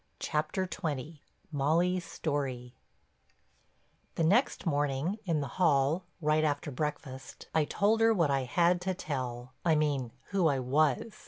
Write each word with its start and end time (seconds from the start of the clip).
CHAPTER 0.19 0.65
XX—MOLLY'S 0.65 2.03
STORY 2.03 2.73
The 4.15 4.23
next 4.23 4.65
morning, 4.65 5.19
in 5.25 5.41
the 5.41 5.47
hall, 5.61 6.05
right 6.19 6.43
after 6.43 6.71
breakfast 6.71 7.47
I 7.53 7.65
told 7.65 8.01
her 8.01 8.11
what 8.11 8.31
I 8.31 8.45
had 8.45 8.81
to 8.81 8.95
tell—I 8.95 9.75
mean 9.75 10.11
who 10.31 10.47
I 10.47 10.57
was. 10.57 11.13